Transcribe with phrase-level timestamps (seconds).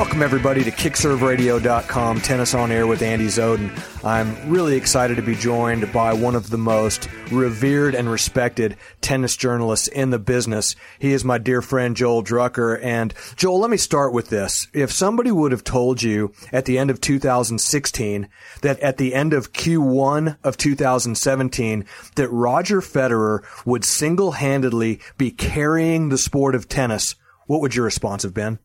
[0.00, 3.70] Welcome, everybody, to KickServeRadio.com, Tennis on Air with Andy Zoden.
[4.02, 9.36] I'm really excited to be joined by one of the most revered and respected tennis
[9.36, 10.74] journalists in the business.
[10.98, 12.82] He is my dear friend, Joel Drucker.
[12.82, 14.68] And, Joel, let me start with this.
[14.72, 18.26] If somebody would have told you at the end of 2016
[18.62, 25.30] that at the end of Q1 of 2017 that Roger Federer would single handedly be
[25.30, 28.60] carrying the sport of tennis, what would your response have been?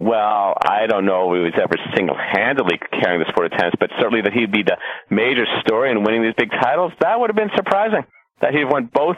[0.00, 3.90] Well, I don't know if he was ever single-handedly carrying the sport of tennis, but
[4.00, 4.78] certainly that he'd be the
[5.10, 8.04] major story in winning these big titles, that would have been surprising.
[8.40, 9.16] That he'd won both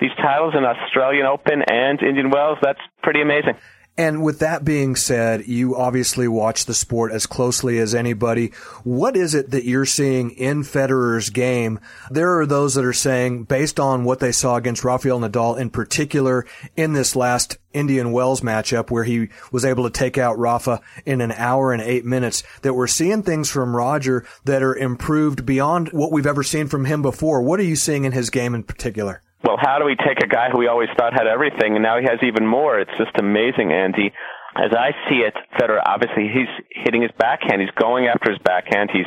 [0.00, 3.54] these titles in Australian Open and Indian Wells, that's pretty amazing.
[3.96, 8.48] And with that being said, you obviously watch the sport as closely as anybody.
[8.82, 11.78] What is it that you're seeing in Federer's game?
[12.10, 15.70] There are those that are saying, based on what they saw against Rafael Nadal in
[15.70, 16.44] particular
[16.76, 21.20] in this last Indian Wells matchup where he was able to take out Rafa in
[21.20, 25.90] an hour and eight minutes, that we're seeing things from Roger that are improved beyond
[25.92, 27.42] what we've ever seen from him before.
[27.42, 29.22] What are you seeing in his game in particular?
[29.44, 31.98] Well, how do we take a guy who we always thought had everything and now
[31.98, 32.80] he has even more?
[32.80, 34.12] It's just amazing, Andy.
[34.56, 37.60] As I see it, Federer, obviously he's hitting his backhand.
[37.60, 38.90] He's going after his backhand.
[38.92, 39.06] He's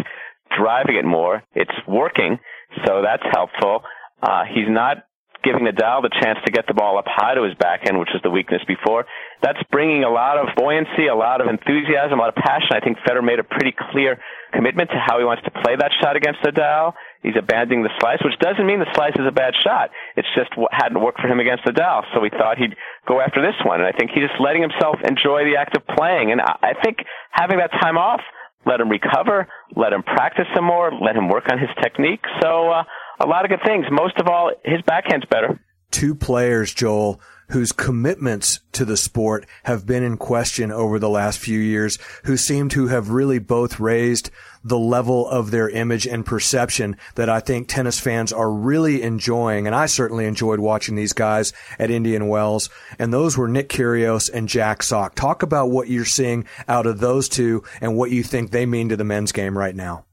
[0.56, 1.44] driving it more.
[1.56, 2.38] It's working,
[2.86, 3.82] so that's helpful.
[4.22, 5.08] Uh, he's not
[5.44, 8.22] giving Nadal the chance to get the ball up high to his backhand, which is
[8.24, 9.06] the weakness before.
[9.42, 12.76] That's bringing a lot of buoyancy, a lot of enthusiasm, a lot of passion.
[12.76, 14.20] I think Federer made a pretty clear
[14.54, 16.94] commitment to how he wants to play that shot against Nadal.
[17.28, 19.92] He's abandoning the slice, which doesn't mean the slice is a bad shot.
[20.16, 22.72] It's just hadn't worked for him against the Nadal, so we thought he'd
[23.04, 23.84] go after this one.
[23.84, 26.32] And I think he's just letting himself enjoy the act of playing.
[26.32, 27.04] And I think
[27.36, 28.22] having that time off,
[28.66, 32.24] let him recover, let him practice some more, let him work on his technique.
[32.40, 32.84] So uh,
[33.20, 33.84] a lot of good things.
[33.92, 35.60] Most of all, his backhand's better.
[35.92, 41.40] Two players, Joel, whose commitments to the sport have been in question over the last
[41.40, 44.30] few years, who seem to have really both raised
[44.64, 49.66] the level of their image and perception that I think tennis fans are really enjoying.
[49.66, 52.70] And I certainly enjoyed watching these guys at Indian Wells.
[53.00, 55.16] And those were Nick Kyrgios and Jack Sock.
[55.16, 58.90] Talk about what you're seeing out of those two and what you think they mean
[58.90, 60.06] to the men's game right now.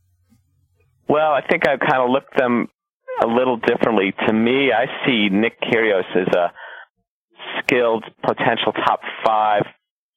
[1.09, 2.69] Well, I think I've kind of looked them
[3.23, 4.15] a little differently.
[4.27, 6.53] To me, I see Nick Kyrgios as a
[7.63, 9.63] skilled, potential top five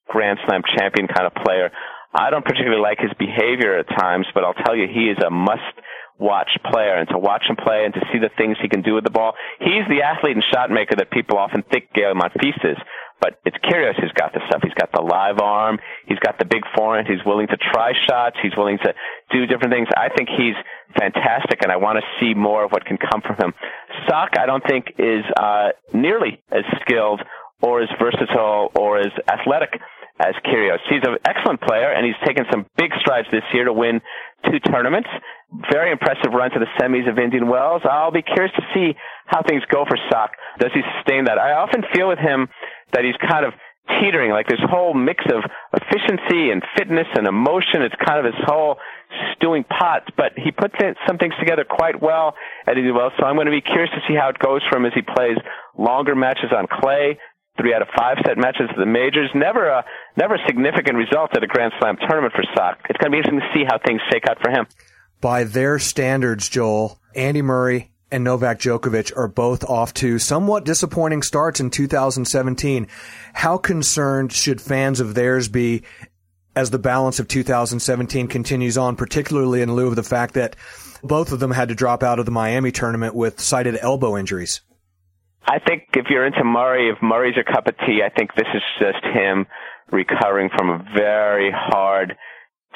[0.08, 1.70] Grand Slam champion kind of player.
[2.14, 5.30] I don't particularly like his behavior at times, but I'll tell you, he is a
[5.30, 5.76] must
[6.18, 8.94] watch player and to watch him play and to see the things he can do
[8.94, 9.34] with the ball.
[9.60, 12.78] He's the athlete and shot maker that people often think Gael Monfils is.
[13.20, 14.62] But it's Kyrgios who's got the stuff.
[14.62, 15.78] He's got the live arm.
[16.06, 17.08] He's got the big forehand.
[17.08, 18.36] He's willing to try shots.
[18.42, 18.94] He's willing to
[19.30, 19.88] do different things.
[19.96, 20.54] I think he's
[20.96, 23.54] fantastic, and I want to see more of what can come from him.
[24.08, 27.20] Sock, I don't think, is uh, nearly as skilled
[27.60, 29.70] or as versatile or as athletic
[30.20, 30.78] as Kyrgios.
[30.88, 34.00] He's an excellent player, and he's taken some big strides this year to win
[34.50, 35.08] two tournaments.
[35.70, 37.82] Very impressive run to the semis of Indian Wells.
[37.88, 38.94] I'll be curious to see
[39.26, 40.32] how things go for Sock.
[40.58, 41.38] Does he sustain that?
[41.38, 42.48] I often feel with him
[42.92, 43.52] that he's kind of
[44.00, 45.40] teetering, like this whole mix of
[45.72, 47.80] efficiency and fitness and emotion.
[47.82, 48.76] It's kind of this whole
[49.34, 50.74] stewing pot, but he puts
[51.06, 52.34] some things together quite well
[52.66, 53.12] at Wells.
[53.18, 55.02] So I'm going to be curious to see how it goes for him as he
[55.02, 55.36] plays
[55.76, 57.18] longer matches on clay,
[57.58, 59.30] three out of five set matches at the majors.
[59.34, 59.84] Never a
[60.16, 62.78] never significant result at a Grand Slam tournament for Sock.
[62.88, 64.66] It's going to be interesting to see how things shake out for him.
[65.20, 71.22] By their standards, Joel, Andy Murray and Novak Djokovic are both off to somewhat disappointing
[71.22, 72.88] starts in 2017.
[73.34, 75.82] How concerned should fans of theirs be
[76.56, 80.56] as the balance of 2017 continues on, particularly in lieu of the fact that
[81.02, 84.62] both of them had to drop out of the Miami tournament with cited elbow injuries?
[85.46, 88.48] I think if you're into Murray, if Murray's your cup of tea, I think this
[88.52, 89.46] is just him
[89.90, 92.16] recovering from a very hard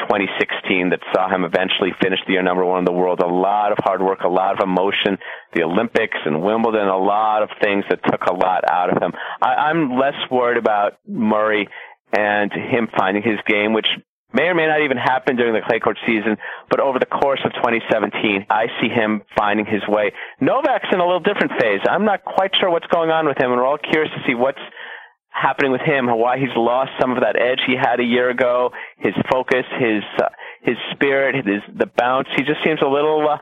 [0.01, 3.21] 2016 that saw him eventually finish the year number one in the world.
[3.21, 5.19] A lot of hard work, a lot of emotion,
[5.55, 9.13] the Olympics and Wimbledon, a lot of things that took a lot out of him.
[9.41, 11.69] I, I'm less worried about Murray
[12.13, 13.87] and him finding his game, which
[14.33, 16.37] may or may not even happen during the clay court season,
[16.71, 20.13] but over the course of 2017, I see him finding his way.
[20.41, 21.81] Novak's in a little different phase.
[21.89, 24.35] I'm not quite sure what's going on with him, and we're all curious to see
[24.35, 24.61] what's
[25.33, 28.71] happening with him, why he's lost some of that edge he had a year ago,
[28.99, 30.29] his focus, his uh,
[30.63, 32.29] his spirit, his the bounce.
[32.37, 33.39] He just seems a little uh,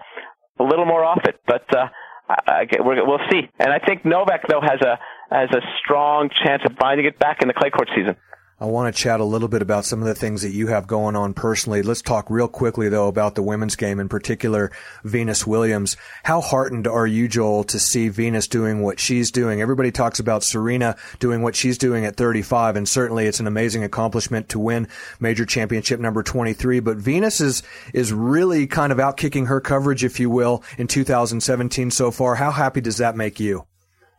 [0.59, 1.89] a little more off it, but uh,
[2.29, 3.43] I, I, we're, we'll see.
[3.59, 4.99] And I think Novak though has a
[5.35, 8.17] has a strong chance of finding it back in the clay court season.
[8.63, 10.87] I want to chat a little bit about some of the things that you have
[10.87, 11.81] going on personally.
[11.81, 14.71] Let's talk real quickly though about the women's game, in particular
[15.03, 15.97] Venus Williams.
[16.25, 19.63] How heartened are you, Joel, to see Venus doing what she's doing?
[19.63, 23.83] Everybody talks about Serena doing what she's doing at 35, and certainly it's an amazing
[23.83, 24.89] accomplishment to win
[25.21, 26.81] major championship number 23.
[26.81, 27.63] But Venus is
[27.95, 32.35] is really kind of outkicking her coverage, if you will, in 2017 so far.
[32.35, 33.65] How happy does that make you?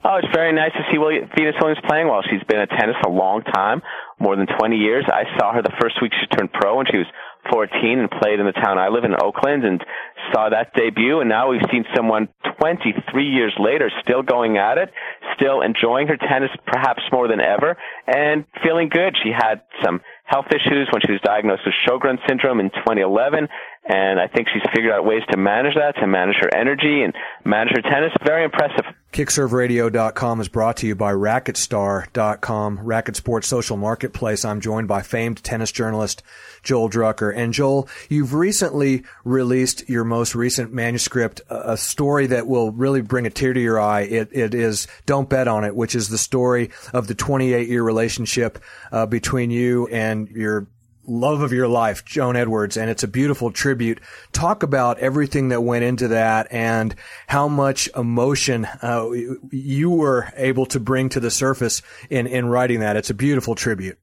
[0.04, 2.24] Oh, it's very nice to see Venus Williams playing well.
[2.26, 3.84] She's been at tennis a long time,
[4.20, 5.06] more than 20 years.
[5.06, 7.06] I saw her the first week she turned pro when she was
[7.54, 7.70] 14
[8.00, 9.84] and played in the town I live in, Oakland, and
[10.34, 11.20] saw that debut.
[11.20, 12.98] And now we've seen someone 23
[13.30, 14.90] years later still going at it,
[15.36, 17.78] still enjoying her tennis perhaps more than ever,
[18.08, 19.16] and feeling good.
[19.22, 23.48] She had some health issues when she was diagnosed with Sjogren syndrome in 2011,
[23.86, 27.14] and I think she's figured out ways to manage that, to manage her energy and
[27.46, 28.12] manage her tennis.
[28.26, 28.86] Very impressive.
[29.12, 34.46] KickServeRadio.com is brought to you by RacquetStar.com, Racket Sports Social Marketplace.
[34.46, 36.24] I'm joined by famed tennis journalist
[36.64, 37.36] Joel Drucker.
[37.36, 43.26] And Joel, you've recently released your most recent manuscript, a story that will really bring
[43.26, 44.04] a tear to your eye.
[44.04, 47.84] It, it is Don't Bet on It, which is the story of the 28 year
[47.84, 48.60] relationship
[48.94, 50.68] uh, between you and your
[51.06, 54.00] love of your life, Joan Edwards, and it's a beautiful tribute.
[54.32, 56.96] Talk about everything that went into that and
[57.28, 59.10] how much emotion uh,
[59.52, 62.96] you were able to bring to the surface in, in writing that.
[62.96, 63.98] It's a beautiful tribute.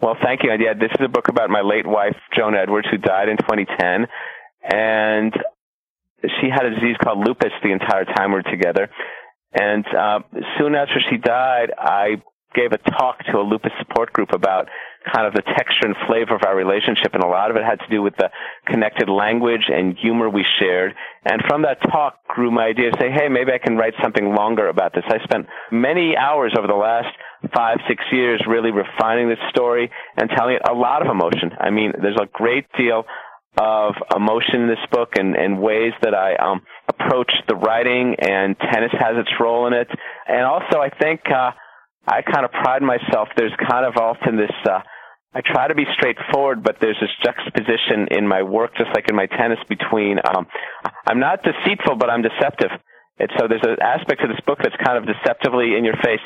[0.00, 0.50] Well, thank you.
[0.50, 4.06] Yeah, this is a book about my late wife, Joan Edwards, who died in 2010.
[4.62, 5.32] And
[6.40, 8.90] she had a disease called lupus the entire time we were together.
[9.52, 10.20] And uh,
[10.58, 12.22] soon after she died, I
[12.54, 14.68] gave a talk to a lupus support group about
[15.12, 17.80] kind of the texture and flavor of our relationship, and a lot of it had
[17.80, 18.30] to do with the
[18.66, 20.94] connected language and humor we shared.
[21.24, 24.34] And from that talk grew my idea to say, hey, maybe I can write something
[24.34, 25.04] longer about this.
[25.08, 27.14] I spent many hours over the last
[27.54, 31.50] five, six years really refining this story and telling it a lot of emotion.
[31.58, 33.04] I mean, there's a great deal
[33.60, 38.56] of emotion in this book and, and ways that I um, approach the writing, and
[38.58, 39.88] tennis has its role in it.
[40.26, 41.50] And also, I think uh,
[42.06, 43.28] I kind of pride myself.
[43.36, 44.50] There's kind of often this.
[44.64, 44.80] Uh,
[45.34, 49.16] I try to be straightforward, but there's this juxtaposition in my work, just like in
[49.16, 50.46] my tennis, between um,
[51.06, 52.70] I'm not deceitful, but I'm deceptive.
[53.18, 56.20] And so there's an aspect to this book that's kind of deceptively in your face,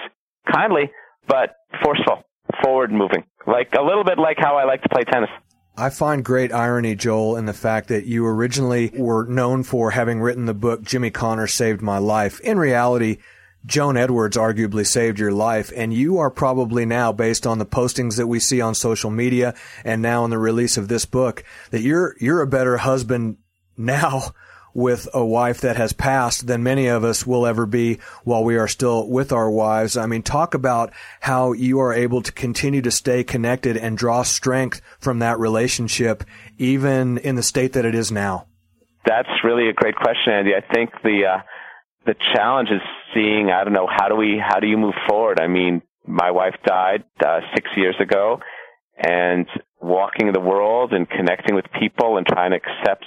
[0.53, 0.91] kindly,
[1.29, 2.25] but forceful,
[2.63, 5.31] forward moving, like a little bit like how I like to play tennis.
[5.79, 10.23] I find great irony, Joel, in the fact that you originally were known for having
[10.23, 12.41] written the book Jimmy Connors Saved My Life.
[12.41, 13.19] In reality,
[13.65, 18.17] Joan Edwards arguably saved your life, and you are probably now, based on the postings
[18.17, 19.55] that we see on social media
[19.85, 23.39] and now in the release of this book, that you're you're a better husband
[23.77, 24.23] now
[24.77, 28.59] with a wife that has passed than many of us will ever be while we
[28.59, 29.97] are still with our wives.
[29.97, 34.23] I mean, talk about how you are able to continue to stay connected and draw
[34.23, 36.25] strength from that relationship,
[36.59, 38.49] even in the state that it is now.
[39.07, 40.51] That's really a great question, Andy.
[40.55, 41.43] I think the uh,
[42.07, 42.81] the challenge is
[43.15, 45.41] seeing I don't know how do we how do you move forward?
[45.41, 48.41] I mean, my wife died uh, six years ago,
[48.97, 49.47] and
[49.81, 53.05] walking the world and connecting with people and trying to accept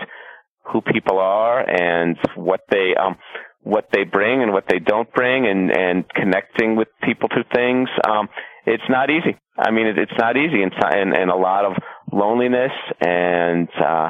[0.72, 3.16] who people are and what they um
[3.62, 7.90] what they bring and what they don't bring and and connecting with people through things
[8.08, 8.30] um
[8.66, 11.74] it's not easy i mean it, it's not easy and and, and a lot of
[12.12, 14.10] loneliness and uh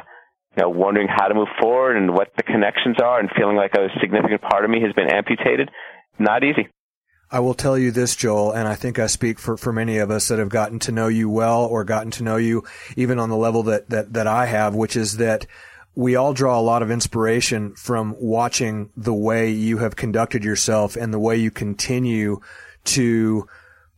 [0.60, 3.74] you know, wondering how to move forward and what the connections are and feeling like
[3.76, 5.70] a significant part of me has been amputated.
[6.18, 6.68] Not easy.
[7.32, 10.12] I will tell you this, Joel, and I think I speak for, for many of
[10.12, 12.64] us that have gotten to know you well or gotten to know you
[12.98, 15.46] even on the level that, that, that I have, which is that
[15.96, 20.98] we all draw a lot of inspiration from watching the way you have conducted yourself
[20.98, 22.42] and the way you continue
[22.86, 23.48] to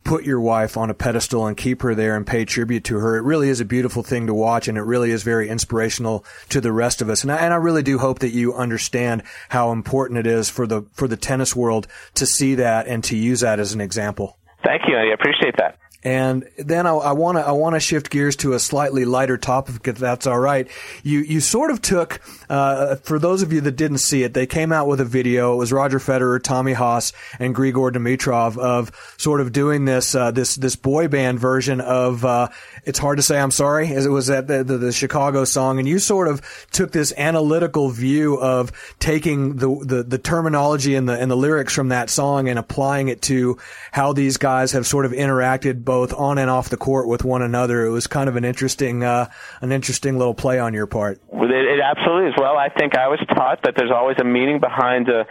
[0.04, 3.16] put your wife on a pedestal and keep her there and pay tribute to her.
[3.16, 6.60] It really is a beautiful thing to watch and it really is very inspirational to
[6.60, 7.22] the rest of us.
[7.22, 10.66] And I, and I really do hope that you understand how important it is for
[10.66, 14.38] the, for the tennis world to see that and to use that as an example.
[14.64, 14.96] Thank you.
[14.96, 15.78] I appreciate that.
[16.04, 19.86] And then I want to I want to shift gears to a slightly lighter topic,
[19.86, 20.68] if that's all right.
[21.04, 24.46] You you sort of took uh, for those of you that didn't see it, they
[24.46, 25.52] came out with a video.
[25.54, 30.32] It was Roger Federer, Tommy Haas, and Grigor Dimitrov of sort of doing this uh,
[30.32, 32.48] this this boy band version of uh,
[32.84, 35.78] "It's Hard to Say I'm Sorry," as it was at the, the, the Chicago song,
[35.78, 36.42] and you sort of
[36.72, 41.72] took this analytical view of taking the, the the terminology and the and the lyrics
[41.72, 43.56] from that song and applying it to
[43.92, 47.42] how these guys have sort of interacted both on and off the court with one
[47.42, 47.84] another.
[47.84, 49.28] It was kind of an interesting, uh,
[49.60, 51.20] an interesting little play on your part.
[51.30, 52.34] It, it absolutely is.
[52.40, 55.26] Well, I think I was taught that there's always a meaning behind a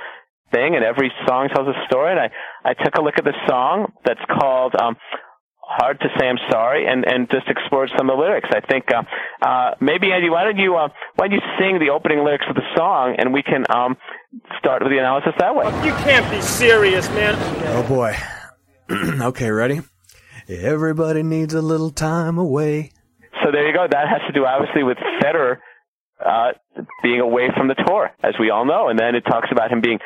[0.53, 2.12] thing, and every song tells a story.
[2.12, 2.30] And I,
[2.63, 4.98] I took a look at the song that's called um,
[5.58, 8.50] hard to say I'm sorry and and just explore some of the lyrics.
[8.53, 9.01] I think uh,
[9.41, 12.53] uh, maybe Andy, why don't you uh, why don't you sing the opening lyrics of
[12.53, 13.98] the song and we can um,
[14.60, 15.65] start with the analysis that way.
[15.84, 17.34] You can't be serious, man.
[17.74, 18.13] Oh boy.
[19.32, 19.82] okay, ready?
[20.51, 22.91] Everybody needs a little time away.
[23.43, 23.88] So there you go.
[23.89, 25.58] That has to do obviously with Federer
[26.20, 26.51] uh,
[27.01, 28.89] being away from the tour, as we all know.
[28.89, 30.00] And then it talks about him being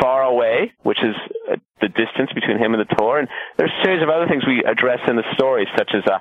[0.00, 1.14] far away, which is
[1.52, 3.18] uh, the distance between him and the tour.
[3.18, 3.28] And
[3.58, 6.18] there's a series of other things we address in the story, such as uh,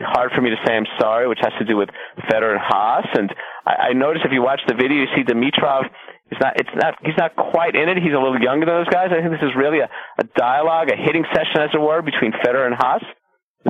[0.00, 1.88] hard for me to say I'm sorry, which has to do with
[2.28, 3.06] Federer and Haas.
[3.14, 3.32] And
[3.64, 5.86] I, I notice if you watch the video, you see Dimitrov.
[6.28, 6.58] He's not.
[6.58, 6.94] It's not.
[7.02, 7.96] He's not quite in it.
[7.98, 9.10] He's a little younger than those guys.
[9.10, 12.32] I think this is really a, a dialogue, a hitting session, as it were, between
[12.32, 13.02] Federer and Haas.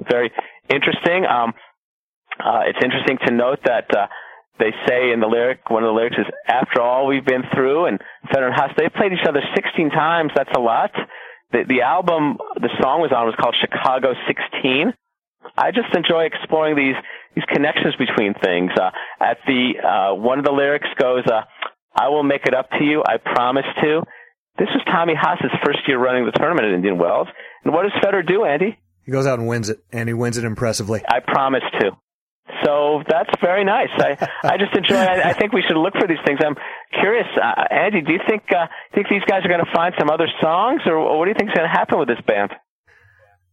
[0.09, 0.31] Very
[0.69, 1.27] interesting.
[1.27, 1.53] Um,
[2.39, 3.87] uh, it's interesting to note that.
[3.95, 4.07] Uh,
[4.61, 7.87] they say in the lyric, one of the lyrics is, after all we've been through,
[7.87, 10.31] and Federer and Haas, they've played each other 16 times.
[10.37, 10.93] That's a lot.
[11.51, 14.93] The, the album the song was on was called Chicago 16.
[15.57, 16.95] I just enjoy exploring these,
[17.35, 18.71] these connections between things.
[18.79, 21.43] Uh, at the, uh, one of the lyrics goes, uh,
[21.97, 23.03] I will make it up to you.
[23.03, 24.03] I promise to.
[24.59, 27.29] This was Tommy Haas's first year running the tournament at Indian Wells.
[27.65, 28.79] And what does Federer do, Andy?
[29.05, 31.03] He goes out and wins it, and he wins it impressively.
[31.09, 31.93] I promise to.
[32.65, 33.89] So that's very nice.
[33.97, 34.97] I I just enjoy.
[34.97, 36.41] I, I think we should look for these things.
[36.45, 36.57] I'm
[37.01, 38.03] curious, uh, Andy.
[38.03, 41.19] Do you think uh, think these guys are going to find some other songs, or,
[41.19, 42.51] what do you think is going to happen with this band?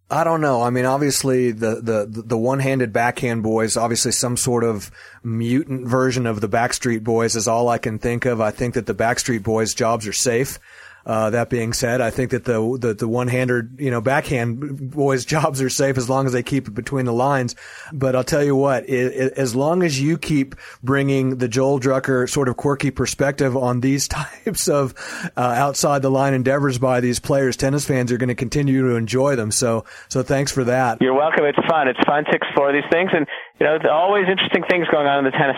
[0.10, 0.62] I don't know.
[0.62, 4.90] I mean, obviously the, the, the one-handed backhand boys, obviously some sort of
[5.22, 8.40] mutant version of the Backstreet Boys is all I can think of.
[8.40, 10.60] I think that the Backstreet Boys jobs are safe.
[11.08, 14.92] Uh, that being said, I think that the the, the one hander, you know, backhand
[14.92, 17.56] boys' jobs are safe as long as they keep it between the lines.
[17.94, 21.80] But I'll tell you what, it, it, as long as you keep bringing the Joel
[21.80, 24.94] Drucker sort of quirky perspective on these types of
[25.38, 28.96] uh, outside the line endeavors by these players, tennis fans are going to continue to
[28.96, 29.50] enjoy them.
[29.50, 31.02] So so thanks for that.
[31.02, 31.46] You're welcome.
[31.46, 31.88] It's fun.
[31.88, 33.26] It's fun to explore these things, and
[33.62, 35.56] you know, there's always interesting things going on in the tennis.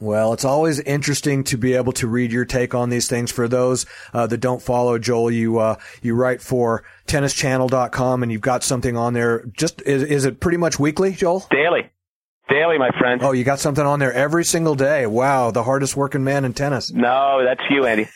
[0.00, 3.30] Well, it's always interesting to be able to read your take on these things.
[3.30, 8.40] For those uh, that don't follow Joel, you uh, you write for tennischannel.com and you've
[8.40, 9.44] got something on there.
[9.52, 11.46] Just is, is it pretty much weekly, Joel?
[11.50, 11.90] Daily.
[12.48, 13.22] Daily, my friend.
[13.22, 15.06] Oh, you got something on there every single day.
[15.06, 16.90] Wow, the hardest working man in tennis.
[16.90, 18.08] No, that's you, Andy.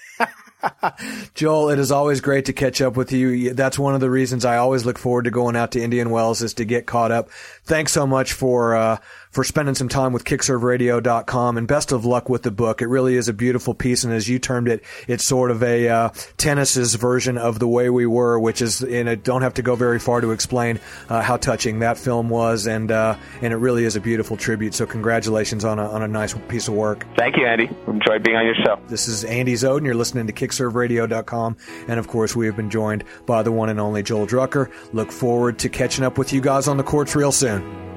[1.34, 3.54] Joel, it is always great to catch up with you.
[3.54, 6.42] That's one of the reasons I always look forward to going out to Indian Wells
[6.42, 7.30] is to get caught up.
[7.64, 8.98] Thanks so much for uh,
[9.34, 12.80] for spending some time with kickserveradio.com and best of luck with the book.
[12.80, 14.04] It really is a beautiful piece.
[14.04, 17.90] And as you termed it, it's sort of a uh, tennis's version of the way
[17.90, 20.78] we were, which is, and I don't have to go very far to explain
[21.08, 22.68] uh, how touching that film was.
[22.68, 24.72] And, uh, and it really is a beautiful tribute.
[24.72, 27.04] So congratulations on a, on a nice piece of work.
[27.16, 27.68] Thank you, Andy.
[27.88, 28.78] Enjoyed being on your show.
[28.86, 29.84] This is Andy Zoden.
[29.84, 31.56] You're listening to kickserveradio.com.
[31.88, 34.70] And of course, we have been joined by the one and only Joel Drucker.
[34.92, 37.93] Look forward to catching up with you guys on the courts real soon.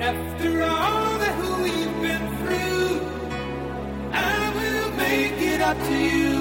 [0.00, 3.00] After all that we've been through,
[4.12, 6.33] I will make it up to you.